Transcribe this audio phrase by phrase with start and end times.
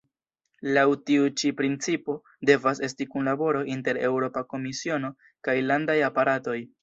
[0.77, 2.15] Laŭ tiu ĉi principo
[2.51, 5.15] devas esti kunlaboro inter Eŭropa Komisiono
[5.49, 6.59] kaj landaj aparatoj.